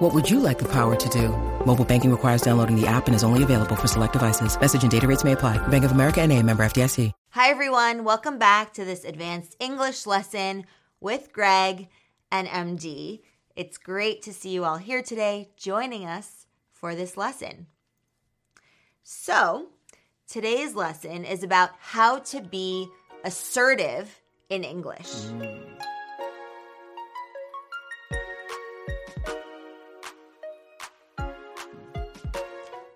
What 0.00 0.14
would 0.14 0.30
you 0.30 0.40
like 0.40 0.58
the 0.58 0.68
power 0.72 0.96
to 0.96 1.08
do? 1.10 1.28
Mobile 1.66 1.84
banking 1.84 2.10
requires 2.10 2.40
downloading 2.40 2.74
the 2.74 2.86
app 2.86 3.06
and 3.06 3.14
is 3.14 3.22
only 3.22 3.42
available 3.42 3.76
for 3.76 3.86
select 3.86 4.14
devices. 4.14 4.58
Message 4.58 4.80
and 4.80 4.90
data 4.90 5.06
rates 5.06 5.24
may 5.24 5.32
apply. 5.32 5.58
Bank 5.68 5.84
of 5.84 5.92
America 5.92 6.22
and 6.22 6.32
a 6.32 6.42
member 6.42 6.62
FDIC. 6.62 7.12
Hi, 7.32 7.50
everyone. 7.50 8.02
Welcome 8.02 8.38
back 8.38 8.72
to 8.72 8.84
this 8.86 9.04
advanced 9.04 9.56
English 9.60 10.06
lesson 10.06 10.64
with 11.00 11.34
Greg 11.34 11.88
and 12.32 12.48
MD. 12.48 13.20
It's 13.54 13.76
great 13.76 14.22
to 14.22 14.32
see 14.32 14.48
you 14.48 14.64
all 14.64 14.78
here 14.78 15.02
today 15.02 15.50
joining 15.58 16.06
us 16.06 16.46
for 16.72 16.94
this 16.94 17.18
lesson. 17.18 17.66
So, 19.02 19.66
today's 20.26 20.74
lesson 20.74 21.26
is 21.26 21.42
about 21.42 21.72
how 21.78 22.20
to 22.20 22.40
be 22.40 22.88
assertive 23.22 24.22
in 24.48 24.64
English. 24.64 25.12
Mm. 25.12 25.89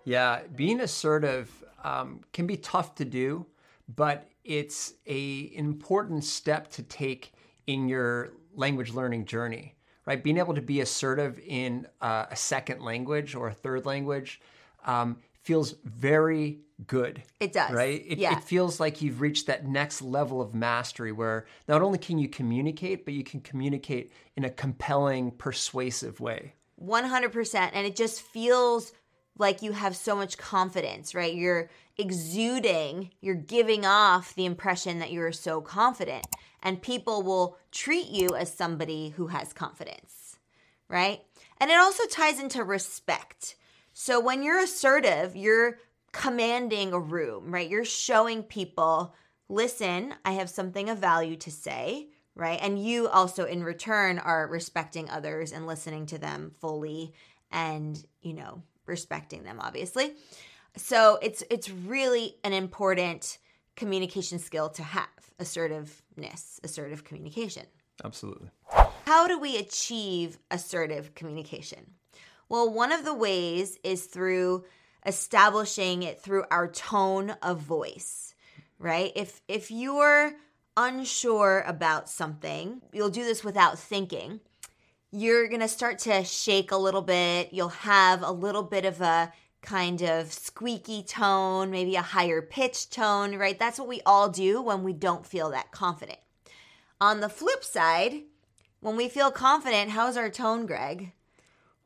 Yeah, 0.04 0.42
being 0.54 0.80
assertive 0.80 1.50
um, 1.82 2.20
can 2.32 2.46
be 2.46 2.56
tough 2.56 2.95
to 2.96 3.04
do, 3.04 3.46
but 3.95 4.28
it's 4.45 4.95
a 5.06 5.50
important 5.54 6.24
step 6.24 6.70
to 6.72 6.82
take 6.82 7.32
in 7.66 7.88
your 7.88 8.32
language 8.54 8.92
learning 8.92 9.24
journey. 9.24 9.74
Right, 10.06 10.23
being 10.23 10.37
able 10.37 10.52
to 10.52 10.60
be 10.60 10.82
assertive 10.82 11.40
in 11.46 11.87
uh, 12.02 12.26
a 12.30 12.37
second 12.37 12.82
language 12.82 13.34
or 13.34 13.48
a 13.48 13.54
third 13.54 13.87
language 13.87 14.38
um, 14.84 15.16
feels 15.40 15.76
very 15.84 16.59
good. 16.86 17.23
It 17.40 17.52
does, 17.52 17.73
right? 17.73 18.04
It, 18.07 18.18
yeah. 18.18 18.36
it 18.36 18.45
feels 18.45 18.80
like 18.80 19.01
you've 19.01 19.20
reached 19.20 19.46
that 19.46 19.66
next 19.66 20.02
level 20.02 20.40
of 20.40 20.54
mastery 20.54 21.12
where 21.12 21.46
not 21.68 21.82
only 21.82 21.98
can 21.98 22.18
you 22.18 22.29
communicate, 22.29 23.04
but 23.04 23.14
you 23.14 23.24
can 23.24 23.40
communicate 23.40 24.12
in 24.36 24.45
a 24.45 24.51
compelling, 24.51 25.30
persuasive 25.30 26.20
way. 26.20 26.54
100%. 26.82 27.70
And 27.73 27.86
it 27.86 27.96
just 27.96 28.20
feels 28.23 28.92
like 29.38 29.63
you 29.63 29.73
have 29.73 29.96
so 29.96 30.15
much 30.15 30.38
confidence, 30.38 31.15
right? 31.15 31.35
You're 31.35 31.71
exuding, 31.96 33.10
you're 33.21 33.35
giving 33.35 33.85
off 33.85 34.35
the 34.35 34.45
impression 34.45 34.99
that 34.99 35.13
you're 35.13 35.32
so 35.32 35.60
confident. 35.60 36.26
And 36.63 36.80
people 36.80 37.23
will 37.23 37.59
treat 37.71 38.09
you 38.09 38.35
as 38.35 38.52
somebody 38.52 39.10
who 39.10 39.26
has 39.29 39.52
confidence, 39.52 40.38
right? 40.88 41.23
And 41.59 41.71
it 41.71 41.79
also 41.79 42.04
ties 42.07 42.41
into 42.41 42.65
respect. 42.65 43.57
So 43.93 44.18
when 44.18 44.43
you're 44.43 44.63
assertive, 44.63 45.37
you're 45.37 45.79
commanding 46.13 46.93
a 46.93 46.98
room, 46.98 47.52
right? 47.52 47.69
You're 47.69 47.85
showing 47.85 48.43
people, 48.43 49.15
listen, 49.48 50.15
I 50.24 50.32
have 50.32 50.48
something 50.48 50.88
of 50.88 50.98
value 50.98 51.37
to 51.37 51.51
say, 51.51 52.09
right? 52.35 52.59
And 52.63 52.82
you 52.82 53.09
also, 53.09 53.45
in 53.45 53.63
return, 53.63 54.19
are 54.19 54.48
respecting 54.48 55.10
others 55.10 55.52
and 55.52 55.66
listening 55.66 56.07
to 56.07 56.19
them 56.19 56.52
fully 56.60 57.13
and, 57.51 58.04
you 58.23 58.32
know, 58.32 58.63
respecting 58.87 59.45
them 59.45 59.59
obviously. 59.60 60.15
So 60.77 61.18
it's 61.23 61.43
it's 61.51 61.71
really 61.71 62.37
an 62.45 62.52
important 62.52 63.38
communication 63.76 64.38
skill 64.38 64.69
to 64.71 64.82
have 64.82 65.09
assertiveness 65.38 66.60
assertive 66.62 67.04
communication. 67.04 67.66
Absolutely. 68.04 68.50
how 69.06 69.28
do 69.28 69.38
we 69.38 69.56
achieve 69.56 70.38
assertive 70.50 71.15
communication? 71.15 71.93
Well 72.48 72.72
one 72.72 72.92
of 72.92 73.04
the 73.04 73.14
ways 73.14 73.78
is 73.84 74.06
through 74.06 74.64
establishing 75.06 76.03
it 76.03 76.20
through 76.20 76.44
our 76.50 76.66
tone 76.69 77.31
of 77.42 77.60
voice 77.60 78.34
right? 78.78 79.12
If 79.14 79.41
if 79.48 79.70
you're 79.70 80.32
unsure 80.76 81.62
about 81.66 82.08
something 82.08 82.82
you'll 82.92 83.10
do 83.10 83.25
this 83.25 83.44
without 83.44 83.78
thinking 83.78 84.41
you're 85.14 85.47
going 85.48 85.60
to 85.60 85.69
start 85.69 86.00
to 86.00 86.25
shake 86.25 86.72
a 86.72 86.76
little 86.76 87.02
bit. 87.02 87.52
You'll 87.52 87.69
have 87.69 88.22
a 88.22 88.32
little 88.32 88.64
bit 88.64 88.84
of 88.84 89.00
a 89.00 89.32
kind 89.62 90.02
of 90.02 90.32
squeaky 90.32 91.02
tone, 91.04 91.70
maybe 91.70 91.94
a 91.94 92.02
higher 92.02 92.42
pitch 92.42 92.91
tone, 92.91 93.36
right? 93.36 93.58
That's 93.58 93.78
what 93.78 93.88
we 93.88 94.00
all 94.04 94.28
do 94.28 94.60
when 94.60 94.82
we 94.82 94.92
don't 94.92 95.25
feel 95.25 95.50
that 95.50 95.70
confident. 95.70 96.19
On 97.00 97.20
the 97.20 97.28
flip 97.28 97.62
side, 97.62 98.22
when 98.80 98.97
we 98.97 99.08
feel 99.08 99.30
confident, 99.30 99.91
how's 99.91 100.16
our 100.16 100.28
tone, 100.28 100.66
Greg? 100.66 101.12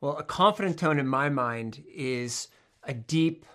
Well, 0.01 0.17
a 0.17 0.23
confident 0.23 0.79
tone 0.79 0.99
in 0.99 1.07
my 1.07 1.29
mind 1.29 1.83
is 1.93 2.47
a 2.83 2.93
deep, 2.93 3.45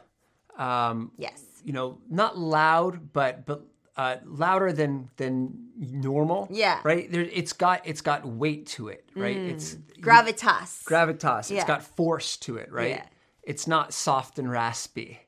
um, 0.56 1.10
Yes. 1.18 1.42
you 1.64 1.72
know, 1.72 1.98
not 2.08 2.38
loud, 2.38 3.12
but 3.12 3.44
but 3.44 3.66
uh, 3.96 4.16
louder 4.24 4.72
than 4.72 5.10
than 5.16 5.68
normal. 5.78 6.48
Yeah. 6.50 6.80
Right. 6.84 7.10
There, 7.10 7.22
it's 7.22 7.52
got 7.52 7.86
it's 7.86 8.00
got 8.00 8.26
weight 8.26 8.66
to 8.68 8.88
it. 8.88 9.08
Right. 9.14 9.36
It's 9.36 9.76
Gravitas. 10.00 10.84
gravitas. 10.84 11.50
Yeah. 11.50 11.58
It's 11.58 11.64
got 11.64 11.82
force 11.82 12.36
to 12.38 12.56
it. 12.56 12.72
Right. 12.72 12.90
Yeah. 12.90 13.04
It's 13.42 13.66
not 13.66 13.92
soft 13.92 14.38
and 14.38 14.50
raspy. 14.50 15.20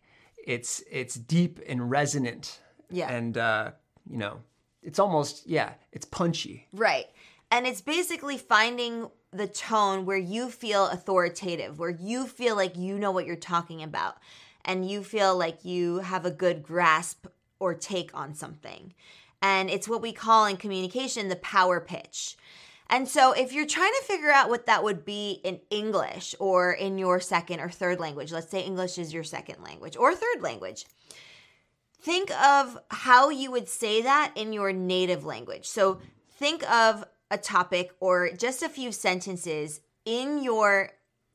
It's 0.44 0.82
it's 0.91 1.15
deep 1.15 1.60
and 1.69 1.91
resonant. 1.91 2.60
Yeah. 2.91 3.10
And 3.10 3.37
uh, 3.38 3.72
you 4.09 4.16
know, 4.16 4.41
it's 4.83 4.98
almost 4.98 5.47
yeah, 5.47 5.75
it's 5.93 6.06
punchy. 6.06 6.66
Right. 6.72 7.06
And 7.50 7.66
it's 7.66 7.81
basically 7.81 8.38
finding 8.38 9.09
the 9.33 9.47
tone 9.47 10.06
where 10.06 10.16
you 10.16 10.50
feel 10.50 10.87
authoritative, 10.88 11.78
where 11.78 11.91
you 11.91 12.27
feel 12.27 12.56
like 12.56 12.77
you 12.77 12.98
know 12.98 13.12
what 13.12 13.27
you're 13.27 13.37
talking 13.37 13.83
about, 13.83 14.16
and 14.65 14.88
you 14.88 15.04
feel 15.04 15.37
like 15.37 15.65
you 15.65 15.98
have 15.98 16.25
a 16.27 16.31
good 16.31 16.62
grasp 16.65 17.27
or 17.59 17.75
take 17.75 18.11
on 18.15 18.34
something. 18.34 18.93
And 19.43 19.71
it's 19.71 19.89
what 19.89 20.03
we 20.03 20.12
call 20.12 20.47
in 20.47 20.56
communication 20.56 21.28
the 21.28 21.37
power 21.37 21.81
pitch. 21.81 22.37
And 22.89 23.09
so, 23.09 23.33
if 23.33 23.53
you're 23.53 23.67
trying 23.67 23.93
to 24.00 24.06
figure 24.06 24.31
out 24.31 24.49
what 24.49 24.67
that 24.67 24.84
would 24.84 25.05
be 25.05 25.41
in 25.43 25.61
English 25.71 26.37
or 26.39 26.72
in 26.72 26.99
your 26.99 27.19
second 27.19 27.61
or 27.61 27.69
third 27.69 27.99
language, 27.99 28.33
let's 28.33 28.50
say 28.50 28.62
English 28.62 28.97
is 28.97 29.12
your 29.12 29.25
second 29.25 29.62
language 29.62 29.97
or 29.97 30.15
third 30.15 30.41
language, 30.41 30.87
think 32.00 32.31
of 32.41 32.78
how 32.91 33.28
you 33.31 33.50
would 33.50 33.69
say 33.69 34.03
that 34.03 34.33
in 34.37 34.53
your 34.53 34.72
native 34.72 35.25
language. 35.25 35.66
So 35.66 36.00
think 36.39 36.69
of 36.71 37.05
a 37.31 37.39
topic 37.39 37.91
or 37.99 38.31
just 38.31 38.62
a 38.62 38.69
few 38.69 38.93
sentences 38.93 39.81
in 40.05 40.43
your 40.45 40.91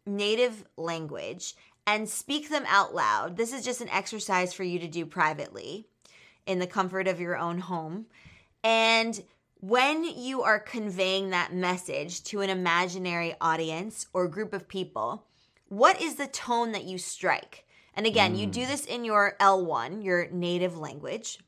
native 0.06 0.64
language 0.78 1.56
and 1.86 2.08
speak 2.08 2.50
them 2.50 2.64
out 2.68 2.96
loud. 2.96 3.36
This 3.36 3.52
is 3.52 3.66
just 3.66 3.82
an 3.82 3.90
exercise 3.90 4.54
for 4.54 4.64
you 4.64 4.80
to 4.80 4.88
do 4.88 5.06
privately 5.06 5.90
in 6.46 6.60
the 6.60 6.68
comfort 6.68 7.08
of 7.08 7.20
your 7.20 7.38
own 7.38 7.60
home. 7.60 8.06
And 8.64 9.22
when 9.60 10.04
you 10.04 10.42
are 10.42 10.60
conveying 10.60 11.30
that 11.30 11.54
message 11.54 12.24
to 12.26 12.42
an 12.42 12.50
imaginary 12.50 13.36
audience 13.40 14.08
or 14.14 14.28
group 14.28 14.54
of 14.54 14.68
people, 14.68 15.28
what 15.68 16.02
is 16.02 16.16
the 16.16 16.28
tone 16.28 16.72
that 16.72 16.86
you 16.86 16.98
strike? 16.98 17.66
And 17.94 18.06
again, 18.06 18.36
you 18.36 18.48
do 18.48 18.62
mm. 18.62 18.68
this 18.68 18.86
in 18.86 19.06
your 19.06 19.36
L1, 19.40 20.04
your 20.04 20.28
native 20.32 20.78
language, 20.78 21.40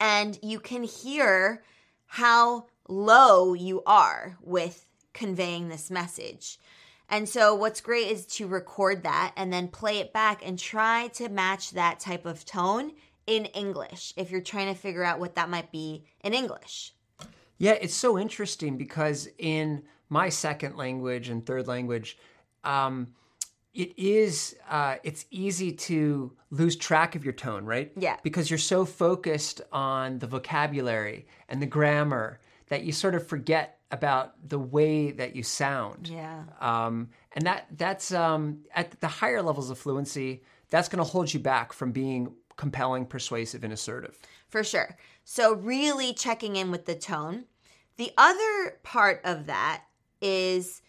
and 0.00 0.38
you 0.42 0.58
can 0.60 0.82
hear 0.82 1.62
how 2.06 2.66
low 2.88 3.54
you 3.54 3.82
are 3.86 4.36
with 4.42 4.86
conveying 5.12 5.68
this 5.68 5.90
message. 5.90 6.58
And 7.08 7.28
so, 7.28 7.54
what's 7.54 7.80
great 7.80 8.08
is 8.08 8.26
to 8.26 8.46
record 8.46 9.02
that 9.02 9.32
and 9.36 9.52
then 9.52 9.68
play 9.68 9.98
it 9.98 10.12
back 10.12 10.44
and 10.44 10.58
try 10.58 11.08
to 11.14 11.28
match 11.28 11.72
that 11.72 12.00
type 12.00 12.26
of 12.26 12.44
tone 12.44 12.92
in 13.26 13.46
English 13.46 14.12
if 14.16 14.30
you're 14.30 14.40
trying 14.40 14.72
to 14.72 14.78
figure 14.78 15.04
out 15.04 15.20
what 15.20 15.34
that 15.34 15.48
might 15.48 15.70
be 15.70 16.04
in 16.22 16.34
English. 16.34 16.94
Yeah, 17.58 17.72
it's 17.80 17.94
so 17.94 18.18
interesting 18.18 18.76
because 18.76 19.28
in 19.38 19.84
my 20.08 20.28
second 20.28 20.76
language 20.76 21.28
and 21.28 21.44
third 21.46 21.68
language, 21.68 22.18
um, 22.64 23.14
it 23.74 23.98
is 23.98 24.54
uh, 24.68 24.96
it's 25.02 25.24
easy 25.30 25.72
to 25.72 26.32
lose 26.50 26.76
track 26.76 27.14
of 27.14 27.24
your 27.24 27.32
tone, 27.32 27.64
right? 27.64 27.92
Yeah. 27.96 28.16
Because 28.22 28.50
you're 28.50 28.58
so 28.58 28.84
focused 28.84 29.62
on 29.72 30.18
the 30.18 30.26
vocabulary 30.26 31.26
and 31.48 31.62
the 31.62 31.66
grammar 31.66 32.40
that 32.68 32.84
you 32.84 32.92
sort 32.92 33.14
of 33.14 33.26
forget 33.26 33.78
about 33.90 34.48
the 34.48 34.58
way 34.58 35.10
that 35.12 35.36
you 35.36 35.42
sound. 35.42 36.08
Yeah. 36.08 36.44
Um, 36.60 37.10
and 37.32 37.46
that 37.46 37.66
that's 37.76 38.12
um, 38.12 38.60
at 38.74 39.00
the 39.00 39.08
higher 39.08 39.42
levels 39.42 39.70
of 39.70 39.78
fluency, 39.78 40.42
that's 40.70 40.88
going 40.88 40.98
to 40.98 41.10
hold 41.10 41.32
you 41.32 41.40
back 41.40 41.72
from 41.72 41.92
being 41.92 42.34
compelling, 42.62 43.04
persuasive, 43.04 43.64
and 43.64 43.72
assertive. 43.72 44.16
For 44.48 44.62
sure. 44.62 44.96
So, 45.24 45.52
really 45.52 46.14
checking 46.14 46.54
in 46.54 46.70
with 46.70 46.86
the 46.86 46.94
tone. 46.94 47.46
The 47.96 48.12
other 48.16 48.78
part 48.84 49.20
of 49.24 49.46
that 49.46 49.82
is 50.20 50.80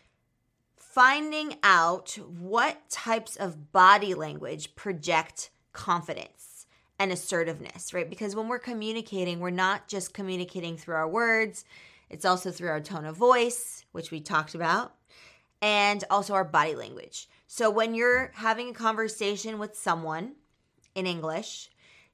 finding 0.75 1.55
out 1.63 2.15
what 2.27 2.87
types 2.91 3.35
of 3.37 3.71
body 3.71 4.13
language 4.13 4.75
project 4.75 5.49
confidence. 5.71 6.67
and 6.99 7.11
assertiveness, 7.11 7.91
right? 7.91 8.07
Because 8.07 8.35
when 8.35 8.47
we're 8.47 8.59
communicating, 8.59 9.39
we're 9.39 9.49
not 9.49 9.87
just 9.87 10.13
communicating 10.13 10.77
through 10.77 10.93
our 10.93 11.09
words, 11.09 11.65
it's 12.07 12.23
also 12.23 12.51
through 12.51 12.69
our 12.69 12.81
tone 12.81 13.03
of 13.03 13.17
voice, 13.17 13.83
which 13.93 14.11
we 14.11 14.21
talked 14.21 14.53
about, 14.53 14.93
and 15.59 16.03
also 16.11 16.35
our 16.35 16.45
body 16.45 16.75
language. 16.75 17.27
So 17.47 17.71
when 17.71 17.95
you're 17.95 18.31
having 18.35 18.69
a 18.69 18.73
conversation 18.73 19.57
with 19.57 19.75
someone 19.75 20.35
in 20.95 21.05
English, 21.05 21.69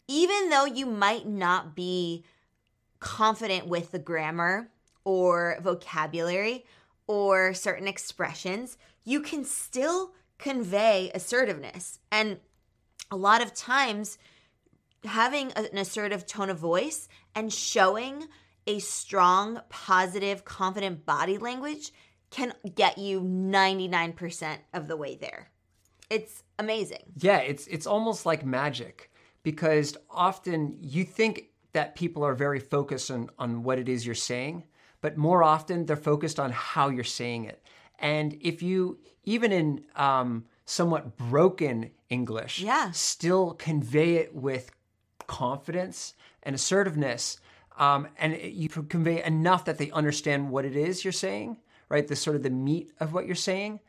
even 0.08 0.50
though 0.50 0.66
you 0.66 0.86
might 0.86 1.28
not 1.28 1.76
be 1.76 2.26
confident 3.00 3.68
with 3.68 3.92
the 3.92 4.00
grammar 4.00 4.70
or 5.04 5.58
vocabulary 5.62 6.66
or 7.08 7.54
certain 7.54 7.88
expressions, 7.88 8.78
you 9.04 9.22
can 9.22 9.44
still 9.44 10.14
convey 10.38 11.12
assertiveness. 11.14 12.00
And 12.12 12.40
a 13.12 13.16
lot 13.16 13.42
of 13.42 13.54
times, 13.54 14.18
having 15.04 15.52
an 15.54 15.78
assertive 15.78 16.26
tone 16.26 16.50
of 16.50 16.58
voice 16.58 17.08
and 17.36 17.52
showing 17.52 18.28
a 18.68 18.80
strong, 18.80 19.62
positive, 19.70 20.46
confident 20.46 21.06
body 21.06 21.38
language 21.38 21.92
can 22.30 22.54
get 22.76 22.98
you 22.98 23.22
99% 23.22 24.58
of 24.74 24.88
the 24.88 24.98
way 24.98 25.16
there. 25.16 25.50
It's 26.10 26.44
amazing. 26.58 27.04
Yeah, 27.18 27.38
it's 27.40 27.68
it's 27.68 27.88
almost 27.88 28.26
like 28.26 28.46
magic 28.46 29.12
because 29.44 29.96
often 30.10 30.78
you 30.82 31.04
think 31.04 31.46
that 31.74 31.96
people 31.96 32.24
are 32.24 32.34
very 32.34 32.60
focused 32.60 33.12
on, 33.12 33.30
on 33.38 33.64
what 33.64 33.78
it 33.80 33.88
is 33.88 34.06
you're 34.06 34.16
saying, 34.16 34.64
but 35.02 35.18
more 35.18 35.44
often 35.44 35.86
they're 35.86 35.96
focused 35.96 36.40
on 36.40 36.52
how 36.52 36.90
you're 36.90 37.04
saying 37.04 37.46
it. 37.46 37.62
And 38.00 38.38
if 38.42 38.64
you, 38.64 38.98
even 39.24 39.52
in 39.52 39.86
um, 39.96 40.46
somewhat 40.66 41.16
broken 41.18 41.92
English, 42.10 42.60
Yeah. 42.60 42.90
still 42.92 43.54
convey 43.54 44.16
it 44.16 44.34
with 44.34 44.72
confidence 45.28 46.16
and 46.44 46.56
assertiveness, 46.56 47.40
um, 47.78 48.08
and 48.18 48.34
it- 48.34 48.54
you 48.54 48.68
convey 48.70 49.24
enough 49.24 49.66
that 49.66 49.78
they 49.78 49.92
understand 49.92 50.50
what 50.50 50.66
it 50.66 50.76
is 50.76 51.04
you're 51.04 51.12
saying, 51.14 51.58
right? 51.88 52.08
The 52.08 52.16
sort 52.16 52.36
of 52.36 52.44
the 52.44 52.50
meat 52.50 52.92
of 53.00 53.14
what 53.14 53.26
you're 53.28 53.36
saying, 53.36 53.80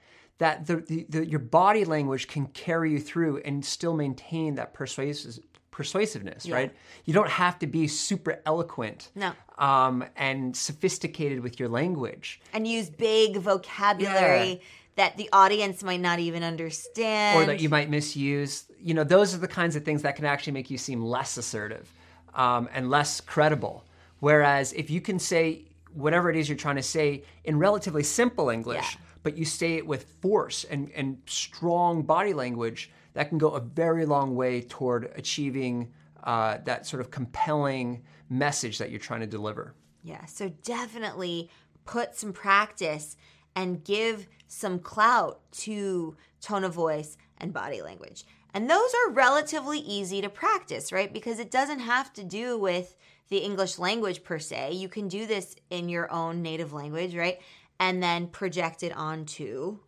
that 0.41 0.67
the, 0.67 0.77
the, 0.77 1.07
the 1.11 1.27
your 1.27 1.39
body 1.39 1.85
language 1.85 2.27
can 2.27 2.47
carry 2.47 2.93
you 2.93 2.99
through 2.99 3.39
and 3.45 3.63
still 3.65 3.95
maintain 3.95 4.55
that 4.57 4.73
persuasive 4.75 5.39
persuasiveness, 5.71 6.49
right? 6.51 6.75
You 7.05 7.15
don't 7.15 7.29
have 7.31 7.59
to 7.61 7.67
be 7.67 7.87
super 7.89 8.41
eloquent, 8.45 9.11
No. 9.15 9.33
um, 9.59 10.05
and 10.17 10.55
sophisticated 10.55 11.41
with 11.41 11.61
your 11.61 11.69
language. 11.69 12.41
And 12.53 12.67
use 12.67 12.91
big 12.91 13.37
vocabulary 13.37 14.49
Yeah. 14.49 14.57
that 14.97 15.17
the 15.17 15.29
audience 15.33 15.83
might 15.83 16.01
not 16.01 16.19
even 16.19 16.43
understand. 16.43 17.39
or 17.39 17.47
that 17.47 17.61
you 17.61 17.69
might 17.69 17.89
misuse. 17.89 18.65
You 18.83 18.95
know, 18.95 19.05
those 19.05 19.35
are 19.35 19.39
the 19.39 19.49
kinds 19.49 19.77
of 19.77 19.85
things 19.85 20.03
that 20.03 20.17
can 20.17 20.25
actually 20.25 20.53
make 20.55 20.71
you 20.71 20.77
seem 20.79 21.03
less 21.03 21.37
assertive 21.39 21.91
um, 22.35 22.69
and 22.75 22.91
less 22.91 23.21
credible. 23.21 23.85
Whereas 24.19 24.73
if 24.75 24.91
you 24.91 25.01
can 25.01 25.19
say 25.19 25.63
whatever 25.95 26.31
it 26.31 26.37
is 26.37 26.49
you're 26.49 26.59
trying 26.59 26.77
to 26.77 26.83
say 26.83 27.23
in 27.45 27.59
relatively 27.59 28.03
simple 28.03 28.51
English, 28.51 28.97
Yeah. 28.97 29.01
But 29.23 29.37
you 29.37 29.45
say 29.45 29.75
it 29.75 29.87
with 29.87 30.05
force 30.21 30.65
and, 30.65 30.91
and 30.93 31.19
strong 31.27 32.03
body 32.03 32.33
language, 32.33 32.91
that 33.15 33.29
can 33.29 33.39
go 33.39 33.51
a 33.51 33.61
very 33.61 34.07
long 34.07 34.35
way 34.35 34.63
toward 34.63 35.13
achieving 35.17 35.93
uh, 36.25 36.59
that 36.65 36.87
sort 36.87 37.01
of 37.01 37.11
compelling 37.11 38.03
message 38.29 38.79
that 38.79 38.91
you're 38.91 39.01
trying 39.01 39.21
to 39.21 39.27
deliver. 39.27 39.75
Yeah, 40.03 40.25
so 40.27 40.49
definitely 40.63 41.51
put 41.85 42.15
some 42.15 42.33
practice 42.33 43.17
and 43.57 43.85
give 43.85 44.29
some 44.47 44.79
clout 44.79 45.41
to 45.53 46.17
tone 46.41 46.65
of 46.65 46.73
voice 46.73 47.17
and 47.39 47.53
body 47.53 47.83
language. 47.83 48.25
And 48.53 48.69
those 48.69 48.93
are 48.95 49.13
relatively 49.13 49.79
easy 49.79 50.21
to 50.23 50.29
practice, 50.29 50.93
right? 50.93 51.13
Because 51.13 51.39
it 51.39 51.51
doesn't 51.51 51.81
have 51.81 52.13
to 52.15 52.25
do 52.25 52.59
with 52.59 52.97
the 53.29 53.39
English 53.39 53.79
language 53.79 54.25
per 54.25 54.39
se. 54.39 54.73
You 54.73 54.89
can 54.89 55.09
do 55.09 55.27
this 55.27 55.55
in 55.71 55.89
your 55.89 56.11
own 56.11 56.43
native 56.43 56.73
language, 56.73 57.15
right? 57.15 57.39
And 57.81 58.01
then 58.01 58.29
project 58.29 58.85
it 58.85 58.97
onto 58.97 59.81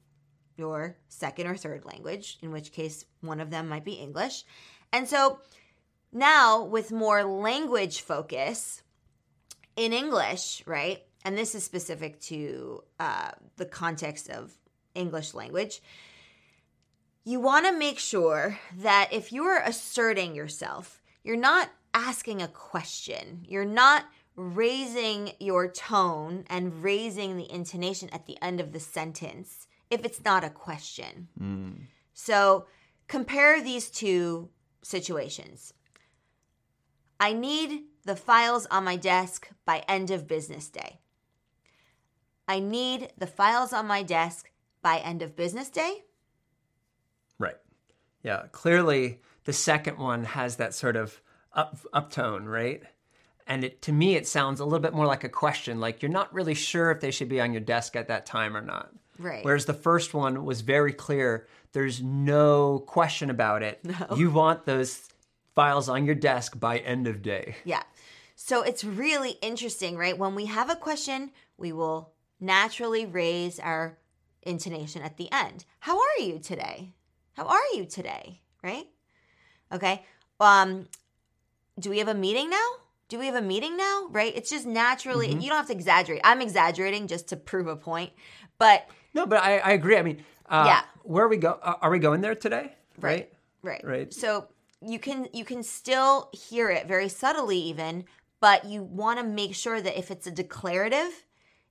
your 0.57 0.97
second 1.09 1.47
or 1.47 1.57
third 1.57 1.85
language, 1.85 2.39
in 2.43 2.51
which 2.51 2.73
case 2.73 3.05
one 3.21 3.41
of 3.41 3.51
them 3.51 3.69
might 3.69 3.85
be 3.85 3.93
English. 3.93 4.45
And 4.93 5.07
so 5.09 5.39
now, 6.11 6.65
with 6.65 6.91
more 6.91 7.23
language 7.23 8.01
focus, 8.01 8.83
in 9.77 9.93
English, 9.93 10.63
right? 10.67 11.03
And 11.25 11.37
this 11.37 11.55
is 11.55 11.65
specific 11.65 12.21
to 12.23 12.83
uh, 12.99 13.31
the 13.57 13.65
context 13.65 14.29
of 14.29 14.53
English 14.95 15.35
language. 15.35 15.81
You 17.25 17.41
want 17.41 17.67
to 17.67 17.73
make 17.73 17.99
sure 17.99 18.59
that 18.79 19.11
if 19.13 19.33
you're 19.33 19.61
asserting 19.61 20.35
yourself, 20.35 21.01
you're 21.23 21.37
not 21.37 21.71
asking 21.95 22.43
a 22.43 22.49
question. 22.49 23.45
You're 23.49 23.65
not 23.65 24.05
raising 24.37 25.33
your 25.39 25.69
tone 25.69 26.45
and 26.49 26.83
raising 26.83 27.37
the 27.37 27.51
intonation 27.53 28.09
at 28.11 28.27
the 28.27 28.41
end 28.43 28.61
of 28.61 28.73
the 28.73 28.81
sentence 28.81 29.67
if 29.91 30.05
it's 30.05 30.25
not 30.25 30.43
a 30.43 30.51
question. 30.51 31.29
So 32.15 32.67
compare 33.09 33.63
these 33.63 33.91
two 33.91 34.49
situations. 34.83 35.75
I 37.21 37.35
need 37.35 37.85
the 38.05 38.17
files 38.17 38.67
on 38.71 38.85
my 38.85 38.97
desk 38.97 39.51
by 39.65 39.85
end 39.87 40.11
of 40.11 40.27
business 40.27 40.69
day. 40.69 41.01
I 42.49 42.59
need 42.59 43.13
the 43.17 43.27
files 43.27 43.73
on 43.73 43.87
my 43.87 44.03
desk 44.03 44.51
by 44.83 44.99
end 44.99 45.23
of 45.23 45.37
business 45.37 45.69
day. 45.69 46.03
Right. 47.39 47.57
Yeah. 48.23 48.47
Clearly, 48.51 49.21
the 49.45 49.53
second 49.53 49.99
one 49.99 50.25
has 50.25 50.57
that 50.57 50.75
sort 50.75 50.97
of 50.97 51.21
up 51.53 51.79
uptone, 51.95 52.47
right? 52.47 52.83
And 53.47 53.65
it, 53.65 53.83
to 53.83 53.93
me, 53.93 54.15
it 54.15 54.27
sounds 54.27 54.61
a 54.61 54.65
little 54.65 54.81
bit 54.81 54.95
more 54.95 55.07
like 55.07 55.25
a 55.25 55.29
question, 55.29 55.81
like 55.81 56.03
you're 56.03 56.11
not 56.11 56.33
really 56.33 56.55
sure 56.55 56.91
if 56.91 57.01
they 57.01 57.11
should 57.11 57.29
be 57.29 57.41
on 57.41 57.53
your 57.53 57.61
desk 57.61 57.97
at 57.97 58.09
that 58.09 58.27
time 58.27 58.57
or 58.57 58.61
not. 58.63 58.91
Right. 59.19 59.45
Whereas 59.45 59.67
the 59.67 59.75
first 59.75 60.15
one 60.15 60.45
was 60.45 60.61
very 60.61 60.93
clear. 60.93 61.47
There's 61.73 62.03
no 62.03 62.81
question 62.81 63.31
about 63.31 63.63
it. 63.63 63.85
No. 63.85 63.95
You 64.17 64.31
want 64.31 64.67
those 64.67 65.09
files 65.55 65.89
on 65.89 66.07
your 66.07 66.15
desk 66.15 66.59
by 66.59 66.79
end 66.79 67.07
of 67.07 67.23
day. 67.23 67.57
Yeah. 67.65 67.83
So 68.35 68.63
it's 68.63 68.85
really 68.85 69.33
interesting, 69.43 69.97
right? 69.97 70.17
When 70.17 70.35
we 70.35 70.47
have 70.47 70.71
a 70.71 70.77
question, 70.77 71.31
we 71.57 71.73
will 71.73 72.13
naturally 72.41 73.07
raise 73.07 73.61
our 73.61 73.99
intonation 74.43 75.03
at 75.03 75.17
the 75.17 75.31
end. 75.31 75.65
How 75.81 75.99
are 75.99 76.21
you 76.21 76.39
today? 76.39 76.93
How 77.35 77.47
are 77.47 77.61
you 77.75 77.85
today? 77.85 78.41
Right? 78.63 78.89
Okay. 79.71 80.05
Um 80.41 80.89
do 81.79 81.91
we 81.91 81.99
have 81.99 82.09
a 82.09 82.15
meeting 82.15 82.51
now? 82.51 82.69
Do 83.13 83.19
we 83.19 83.27
have 83.27 83.35
a 83.35 83.43
meeting 83.43 83.77
now? 83.77 84.07
Right? 84.09 84.33
It's 84.35 84.49
just 84.49 84.65
naturally 84.65 85.29
you 85.29 85.51
don't 85.51 85.59
have 85.59 85.67
to 85.67 85.75
exaggerate. 85.75 86.23
I'm 86.25 86.41
exaggerating 86.41 87.09
just 87.09 87.29
to 87.29 87.37
prove 87.37 87.67
a 87.67 87.77
point, 87.77 88.11
but 88.57 88.89
No, 89.13 89.27
but 89.27 89.43
I, 89.43 89.59
I 89.59 89.73
agree. 89.73 89.99
I 89.99 90.03
mean, 90.03 90.25
uh, 90.49 90.65
Yeah. 90.67 90.81
Where 91.03 91.27
are 91.27 91.29
we 91.29 91.37
go? 91.37 91.59
Uh, 91.63 91.75
are 91.83 91.91
we 91.91 91.99
going 91.99 92.23
there 92.23 92.35
today? 92.35 92.75
Right. 92.99 93.31
Right. 93.61 93.85
Right. 93.85 94.15
So 94.15 94.49
you 94.81 94.99
can 94.99 95.29
you 95.35 95.45
can 95.45 95.63
still 95.63 96.31
hear 96.33 96.71
it 96.71 96.87
very 96.89 97.11
subtly 97.11 97.59
even, 97.59 98.07
but 98.41 98.65
you 98.65 98.83
want 98.83 99.19
to 99.19 99.27
make 99.27 99.55
sure 99.55 99.83
that 99.83 99.99
if 99.99 100.11
it's 100.11 100.27
a 100.27 100.31
declarative, 100.31 101.13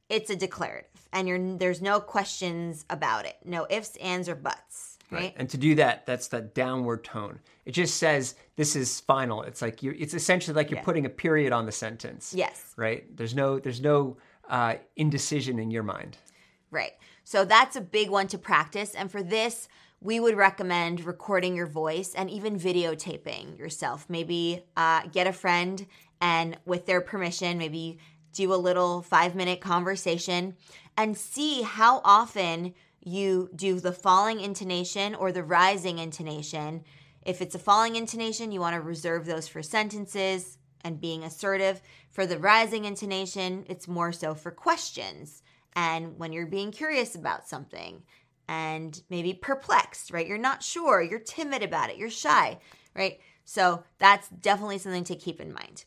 it's 0.09 0.29
a 0.29 0.35
declarative 0.35 1.07
and 1.11 1.27
you're 1.27 1.57
there's 1.57 1.81
no 1.81 1.99
questions 1.99 2.85
about 2.87 3.25
it. 3.25 3.37
No 3.43 3.65
ifs, 3.67 3.95
ands 3.95 4.29
or 4.29 4.35
buts, 4.35 4.99
right? 5.11 5.33
And 5.35 5.49
to 5.49 5.57
do 5.57 5.75
that, 5.75 6.05
that's 6.05 6.27
that 6.29 6.55
downward 6.55 7.03
tone. 7.03 7.39
It 7.65 7.71
just 7.71 7.97
says 7.97 8.35
this 8.55 8.75
is 8.75 8.99
final. 9.01 9.43
It's 9.43 9.61
like 9.61 9.83
you. 9.83 9.93
It's 9.97 10.13
essentially 10.13 10.55
like 10.55 10.69
you're 10.69 10.79
Yeah. 10.79 10.85
putting 10.85 11.05
a 11.05 11.09
period 11.09 11.53
on 11.53 11.65
the 11.65 11.71
sentence. 11.71 12.33
Yes. 12.35 12.73
Right. 12.77 13.15
There's 13.15 13.35
no. 13.35 13.59
There's 13.59 13.81
no 13.81 14.17
uh, 14.49 14.75
indecision 14.95 15.59
in 15.59 15.71
your 15.71 15.83
mind. 15.83 16.17
Right. 16.71 16.93
So 17.23 17.45
that's 17.45 17.75
a 17.75 17.81
big 17.81 18.09
one 18.09 18.27
to 18.27 18.37
practice. 18.37 18.95
And 18.95 19.11
for 19.11 19.21
this, 19.23 19.69
we 20.01 20.19
would 20.19 20.35
recommend 20.35 21.05
recording 21.05 21.55
your 21.55 21.67
voice 21.67 22.13
and 22.15 22.29
even 22.29 22.57
videotaping 22.59 23.57
yourself. 23.57 24.05
Maybe 24.09 24.63
uh, 24.75 25.03
get 25.11 25.27
a 25.27 25.33
friend 25.33 25.85
and, 26.19 26.57
with 26.65 26.85
their 26.85 27.01
permission, 27.01 27.57
maybe 27.57 27.99
do 28.33 28.53
a 28.53 28.55
little 28.55 29.01
five 29.01 29.35
minute 29.35 29.61
conversation 29.61 30.55
and 30.97 31.17
see 31.17 31.61
how 31.61 32.01
often 32.03 32.73
you 33.01 33.49
do 33.55 33.79
the 33.79 33.91
falling 33.91 34.39
intonation 34.39 35.15
or 35.15 35.31
the 35.31 35.43
rising 35.43 35.99
intonation. 35.99 36.83
If 37.23 37.41
it's 37.41 37.55
a 37.55 37.59
falling 37.59 37.95
intonation, 37.95 38.51
you 38.51 38.59
want 38.59 38.75
to 38.75 38.81
reserve 38.81 39.25
those 39.25 39.47
for 39.47 39.61
sentences 39.61 40.57
and 40.83 41.01
being 41.01 41.23
assertive. 41.23 41.81
For 42.09 42.25
the 42.25 42.39
rising 42.39 42.85
intonation, 42.85 43.65
it's 43.67 43.87
more 43.87 44.11
so 44.11 44.33
for 44.33 44.51
questions 44.51 45.41
and 45.73 46.17
when 46.17 46.33
you're 46.33 46.45
being 46.45 46.71
curious 46.71 47.15
about 47.15 47.47
something 47.47 48.03
and 48.47 49.01
maybe 49.09 49.33
perplexed, 49.33 50.11
right? 50.11 50.27
You're 50.27 50.37
not 50.37 50.63
sure, 50.63 51.01
you're 51.01 51.19
timid 51.19 51.63
about 51.63 51.89
it, 51.89 51.97
you're 51.97 52.09
shy, 52.09 52.59
right? 52.95 53.19
So 53.45 53.83
that's 53.97 54.27
definitely 54.29 54.79
something 54.79 55.05
to 55.05 55.15
keep 55.15 55.39
in 55.39 55.53
mind. 55.53 55.85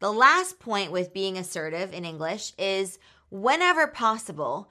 The 0.00 0.12
last 0.12 0.58
point 0.58 0.92
with 0.92 1.14
being 1.14 1.38
assertive 1.38 1.94
in 1.94 2.04
English 2.04 2.52
is 2.58 2.98
whenever 3.30 3.86
possible, 3.86 4.68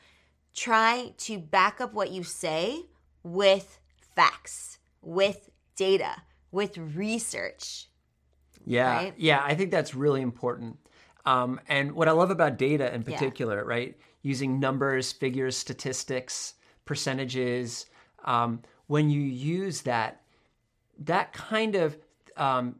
try 0.53 1.13
to 1.17 1.37
back 1.37 1.81
up 1.81 1.93
what 1.93 2.11
you 2.11 2.23
say 2.23 2.85
with 3.23 3.79
facts, 4.15 4.79
with 5.01 5.49
data, 5.75 6.21
with 6.51 6.77
research. 6.77 7.89
Yeah, 8.65 8.95
Right? 8.95 9.13
yeah, 9.17 9.41
I 9.43 9.55
think 9.55 9.71
that's 9.71 9.93
really 9.95 10.21
important. 10.21 10.77
Um, 11.25 11.59
and 11.67 11.93
what 11.93 12.07
I 12.07 12.11
love 12.11 12.31
about 12.31 12.57
data 12.57 12.93
in 12.93 13.03
particular, 13.03 13.63
right, 13.65 13.97
using 14.21 14.59
numbers, 14.59 15.11
figures, 15.11 15.57
statistics, 15.57 16.55
percentages, 16.85 17.85
um, 18.25 18.61
when 18.87 19.09
you 19.09 19.21
use 19.21 19.81
that, 19.81 20.21
that 20.99 21.33
kind 21.33 21.75
of 21.75 21.97
um, 22.37 22.75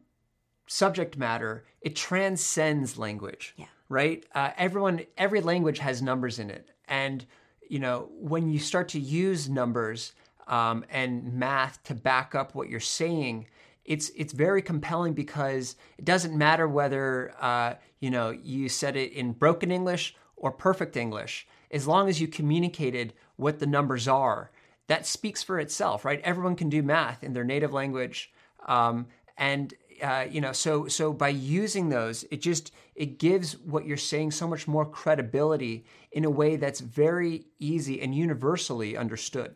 subject 0.68 1.18
matter, 1.18 1.66
it 1.82 1.96
transcends 1.96 2.98
language. 2.98 3.54
Yeah. 3.58 3.66
Right. 3.90 4.26
Uh, 4.34 4.52
everyone, 4.58 5.02
every 5.18 5.42
language 5.42 5.80
has 5.80 6.02
numbers 6.02 6.40
in 6.40 6.50
it, 6.50 6.70
and 6.88 7.26
you 7.74 7.80
know 7.80 8.08
when 8.20 8.52
you 8.52 8.60
start 8.60 8.88
to 8.90 9.00
use 9.00 9.50
numbers 9.50 10.14
um, 10.46 10.86
and 10.92 11.34
math 11.34 11.82
to 11.86 11.96
back 11.96 12.36
up 12.36 12.54
what 12.54 12.70
you're 12.70 12.80
saying, 12.80 13.48
it's 13.84 14.10
it's 14.16 14.32
very 14.32 14.62
compelling 14.62 15.14
because 15.14 15.76
it 15.98 16.06
doesn't 16.06 16.38
matter 16.38 16.68
whether 16.68 17.34
uh, 17.42 17.74
you 18.00 18.12
know 18.12 18.30
you 18.30 18.70
said 18.70 18.96
it 18.96 19.12
in 19.14 19.32
broken 19.32 19.72
English 19.72 20.16
or 20.36 20.52
perfect 20.52 20.96
English, 20.96 21.48
as 21.72 21.88
long 21.88 22.08
as 22.08 22.22
you 22.22 22.28
communicated 22.28 23.12
what 23.38 23.58
the 23.58 23.66
numbers 23.66 24.08
are. 24.08 24.52
That 24.86 25.08
speaks 25.08 25.42
for 25.42 25.60
itself, 25.60 26.06
right? 26.06 26.22
Everyone 26.24 26.56
can 26.56 26.70
do 26.70 26.84
math 26.84 27.24
in 27.24 27.34
their 27.34 27.44
native 27.44 27.74
language, 27.74 28.32
um, 28.68 29.08
and 29.36 29.74
uh, 30.04 30.28
you 30.30 30.42
know, 30.42 30.52
so 30.52 30.88
so 30.88 31.14
by 31.14 31.30
using 31.30 31.88
those, 31.88 32.26
it 32.30 32.42
just 32.42 32.74
it 32.94 33.18
gives 33.18 33.58
what 33.58 33.86
you're 33.86 33.96
saying 33.96 34.32
so 34.32 34.48
much 34.48 34.68
more 34.68 34.86
credibility 34.86 35.86
in 36.12 36.26
a 36.26 36.30
way 36.30 36.58
that's 36.58 36.82
very 36.82 37.46
easy 37.58 38.02
and 38.02 38.14
universally 38.14 38.98
understood. 38.98 39.56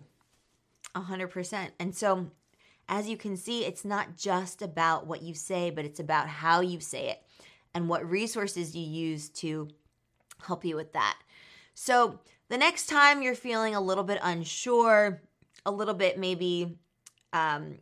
A 0.95 1.01
hundred 1.01 1.27
percent. 1.27 1.73
And 1.79 1.93
so, 1.93 2.31
as 2.87 3.09
you 3.09 3.17
can 3.17 3.35
see, 3.35 3.65
it's 3.65 3.83
not 3.83 4.17
just 4.17 4.61
about 4.61 5.05
what 5.05 5.21
you 5.21 5.33
say, 5.33 5.69
but 5.69 5.83
it's 5.83 5.99
about 5.99 6.29
how 6.29 6.61
you 6.61 6.79
say 6.79 7.09
it 7.09 7.21
and 7.73 7.89
what 7.89 8.09
resources 8.09 8.73
you 8.73 8.87
use 8.87 9.29
to 9.29 9.67
help 10.41 10.63
you 10.63 10.77
with 10.77 10.93
that. 10.93 11.17
So, 11.73 12.21
the 12.47 12.57
next 12.57 12.87
time 12.87 13.21
you're 13.21 13.35
feeling 13.35 13.75
a 13.75 13.81
little 13.81 14.05
bit 14.05 14.19
unsure, 14.23 15.21
a 15.65 15.71
little 15.71 15.93
bit 15.93 16.17
maybe 16.17 16.77
um, 17.33 17.79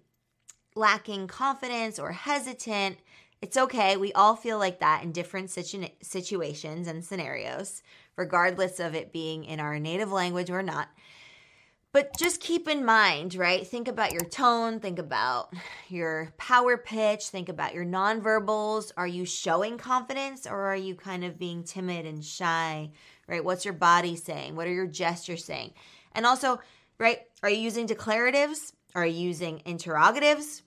lacking 0.75 1.27
confidence 1.27 1.97
or 1.97 2.11
hesitant, 2.11 2.97
it's 3.41 3.57
okay. 3.57 3.97
We 3.97 4.13
all 4.13 4.35
feel 4.35 4.59
like 4.59 4.79
that 4.79 5.03
in 5.03 5.11
different 5.11 5.49
situ- 5.49 5.89
situations 6.01 6.87
and 6.87 7.03
scenarios, 7.03 7.81
regardless 8.15 8.79
of 8.79 8.95
it 8.95 9.13
being 9.13 9.45
in 9.45 9.59
our 9.59 9.79
native 9.79 10.11
language 10.11 10.49
or 10.49 10.63
not. 10.63 10.89
But 11.95 12.17
just 12.17 12.41
keep 12.41 12.67
in 12.67 12.83
mind, 12.83 13.35
right? 13.35 13.65
Think 13.65 13.87
about 13.87 14.11
your 14.11 14.25
tone, 14.25 14.81
think 14.81 14.99
about 14.99 15.53
your 15.87 16.33
power 16.37 16.75
pitch, 16.75 17.29
think 17.29 17.47
about 17.47 17.73
your 17.73 17.85
nonverbals. 17.85 18.91
Are 18.97 19.07
you 19.07 19.23
showing 19.23 19.77
confidence 19.77 20.45
or 20.45 20.59
are 20.65 20.75
you 20.75 20.95
kind 20.95 21.23
of 21.23 21.39
being 21.39 21.63
timid 21.63 22.05
and 22.05 22.21
shy, 22.21 22.91
right? 23.29 23.45
What's 23.45 23.63
your 23.63 23.75
body 23.75 24.17
saying? 24.17 24.57
What 24.57 24.67
are 24.67 24.73
your 24.73 24.87
gestures 24.87 25.45
saying? 25.45 25.71
And 26.11 26.25
also, 26.25 26.59
right, 26.97 27.19
are 27.43 27.49
you 27.49 27.59
using 27.59 27.87
declaratives? 27.87 28.73
Are 28.93 29.05
you 29.05 29.27
using 29.27 29.61
interrogatives? 29.65 30.63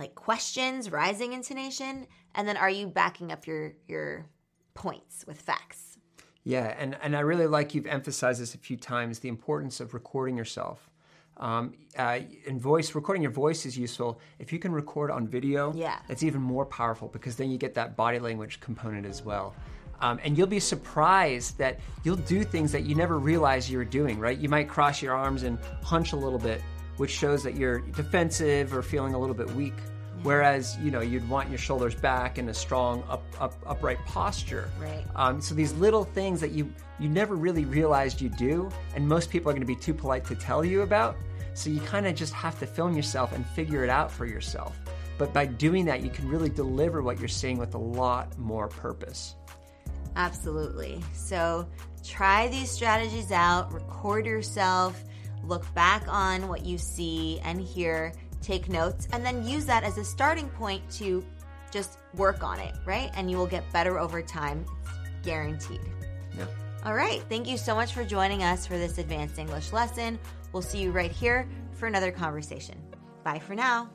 Like 0.00 0.14
questions, 0.14 0.90
rising 0.90 1.34
intonation? 1.34 2.06
And 2.34 2.48
then 2.48 2.56
are 2.56 2.70
you 2.70 2.86
backing 2.86 3.30
up 3.30 3.46
your 3.46 3.74
your 3.86 4.24
points 4.72 5.26
with 5.26 5.38
facts? 5.38 5.98
Yeah, 6.42 6.74
and, 6.78 6.96
and 7.02 7.14
I 7.14 7.20
really 7.20 7.46
like 7.46 7.74
you've 7.74 7.86
emphasized 7.86 8.40
this 8.40 8.54
a 8.54 8.58
few 8.58 8.78
times 8.78 9.18
the 9.18 9.28
importance 9.28 9.78
of 9.78 9.92
recording 9.92 10.38
yourself. 10.38 10.88
Um, 11.36 11.74
uh, 11.98 12.20
in 12.46 12.58
voice, 12.58 12.94
recording 12.94 13.20
your 13.22 13.30
voice 13.30 13.66
is 13.66 13.76
useful. 13.76 14.18
If 14.38 14.54
you 14.54 14.58
can 14.58 14.72
record 14.72 15.10
on 15.10 15.28
video, 15.28 15.70
Yeah. 15.74 15.98
it's 16.08 16.22
even 16.22 16.40
more 16.40 16.64
powerful 16.64 17.08
because 17.08 17.36
then 17.36 17.50
you 17.50 17.58
get 17.58 17.74
that 17.74 17.94
body 17.94 18.18
language 18.18 18.58
component 18.60 19.04
as 19.04 19.22
well. 19.22 19.54
Um, 20.00 20.18
and 20.24 20.36
you'll 20.36 20.46
be 20.46 20.60
surprised 20.60 21.58
that 21.58 21.78
you'll 22.04 22.16
do 22.16 22.42
things 22.42 22.72
that 22.72 22.84
you 22.84 22.94
never 22.94 23.18
realized 23.18 23.68
you 23.68 23.76
were 23.76 23.84
doing, 23.84 24.18
right? 24.18 24.38
You 24.38 24.48
might 24.48 24.66
cross 24.66 25.02
your 25.02 25.14
arms 25.14 25.42
and 25.42 25.58
hunch 25.82 26.12
a 26.14 26.16
little 26.16 26.38
bit, 26.38 26.62
which 27.00 27.10
shows 27.10 27.42
that 27.42 27.56
you're 27.56 27.78
defensive 27.78 28.76
or 28.76 28.82
feeling 28.82 29.14
a 29.14 29.18
little 29.18 29.34
bit 29.34 29.50
weak. 29.52 29.72
Whereas, 30.22 30.76
you 30.82 30.90
know, 30.90 31.00
you'd 31.00 31.26
want 31.30 31.48
your 31.48 31.56
shoulders 31.56 31.94
back 31.94 32.36
in 32.36 32.46
a 32.50 32.52
strong, 32.52 33.02
up, 33.08 33.22
up, 33.40 33.54
upright 33.66 33.96
posture. 34.04 34.68
Right. 34.78 35.02
Um, 35.16 35.40
so 35.40 35.54
these 35.54 35.72
little 35.72 36.04
things 36.04 36.42
that 36.42 36.50
you 36.50 36.70
you 36.98 37.08
never 37.08 37.36
really 37.36 37.64
realized 37.64 38.20
you 38.20 38.28
do, 38.28 38.68
and 38.94 39.08
most 39.08 39.30
people 39.30 39.48
are 39.48 39.54
going 39.54 39.62
to 39.62 39.66
be 39.66 39.76
too 39.76 39.94
polite 39.94 40.26
to 40.26 40.34
tell 40.34 40.62
you 40.62 40.82
about. 40.82 41.16
So 41.54 41.70
you 41.70 41.80
kind 41.80 42.06
of 42.06 42.14
just 42.14 42.34
have 42.34 42.58
to 42.58 42.66
film 42.66 42.94
yourself 42.94 43.32
and 43.32 43.46
figure 43.46 43.82
it 43.82 43.88
out 43.88 44.12
for 44.12 44.26
yourself. 44.26 44.78
But 45.16 45.32
by 45.32 45.46
doing 45.46 45.86
that, 45.86 46.02
you 46.02 46.10
can 46.10 46.28
really 46.28 46.50
deliver 46.50 47.00
what 47.00 47.18
you're 47.18 47.28
saying 47.28 47.56
with 47.56 47.74
a 47.74 47.78
lot 47.78 48.38
more 48.38 48.68
purpose. 48.68 49.36
Absolutely. 50.16 51.02
So 51.14 51.66
try 52.04 52.48
these 52.48 52.70
strategies 52.70 53.32
out, 53.32 53.72
record 53.72 54.26
yourself, 54.26 55.02
look 55.44 55.72
back 55.74 56.04
on 56.08 56.48
what 56.48 56.64
you 56.64 56.78
see 56.78 57.40
and 57.44 57.60
hear, 57.60 58.12
take 58.42 58.68
notes, 58.68 59.08
and 59.12 59.24
then 59.24 59.44
use 59.44 59.66
that 59.66 59.84
as 59.84 59.98
a 59.98 60.04
starting 60.04 60.48
point 60.50 60.88
to 60.92 61.24
just 61.70 61.98
work 62.14 62.42
on 62.42 62.58
it, 62.58 62.74
right? 62.84 63.10
And 63.14 63.30
you 63.30 63.36
will 63.36 63.46
get 63.46 63.70
better 63.72 63.98
over 63.98 64.22
time. 64.22 64.64
It's 64.82 65.26
guaranteed. 65.26 65.80
Yeah. 66.36 66.46
All 66.84 66.94
right. 66.94 67.22
Thank 67.28 67.46
you 67.46 67.56
so 67.56 67.74
much 67.74 67.92
for 67.92 68.04
joining 68.04 68.42
us 68.42 68.66
for 68.66 68.78
this 68.78 68.98
advanced 68.98 69.38
English 69.38 69.72
lesson. 69.72 70.18
We'll 70.52 70.62
see 70.62 70.80
you 70.80 70.90
right 70.90 71.12
here 71.12 71.48
for 71.72 71.86
another 71.86 72.10
conversation. 72.10 72.76
Bye 73.22 73.38
for 73.38 73.54
now. 73.54 73.90